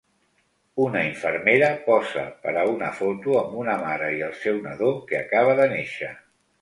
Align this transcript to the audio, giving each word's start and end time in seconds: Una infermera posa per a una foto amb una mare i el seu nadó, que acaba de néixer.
Una 0.83 1.01
infermera 1.09 1.67
posa 1.89 2.23
per 2.45 2.53
a 2.61 2.63
una 2.71 2.89
foto 3.01 3.37
amb 3.43 3.55
una 3.65 3.77
mare 3.85 4.09
i 4.17 4.25
el 4.31 4.35
seu 4.47 4.59
nadó, 4.65 4.91
que 5.13 5.21
acaba 5.27 5.55
de 5.61 5.69
néixer. 5.77 6.11